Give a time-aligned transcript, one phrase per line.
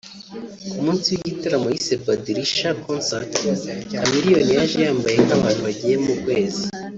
[0.67, 3.31] Ku munsi w'igitaramo yise Badilisha Concert
[3.89, 6.63] Chameleone yaje yambaye nk'abantu bagiye mu kwezi